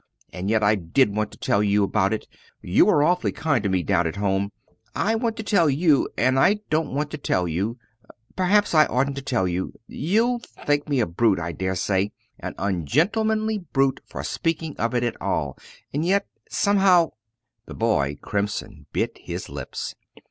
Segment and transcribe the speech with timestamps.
[0.33, 2.27] And yet I did want to tell you about it
[2.59, 4.51] you were awfully kind to me down at home.
[4.95, 7.77] I want to tell you and I don't want to tell you
[8.35, 12.55] perhaps I oughtn't to tell you you'll think me a brute, I dare say, an
[12.57, 15.55] ungentlemanly brute for speaking of it at all
[15.93, 17.11] and yet somehow"
[17.67, 19.93] The boy, crimson, bit his lips.